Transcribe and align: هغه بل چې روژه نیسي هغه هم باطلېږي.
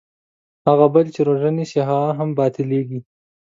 هغه 0.67 0.85
بل 0.93 1.05
چې 1.13 1.19
روژه 1.27 1.49
نیسي 1.57 1.79
هغه 1.89 2.09
هم 2.19 2.29
باطلېږي. 2.37 2.99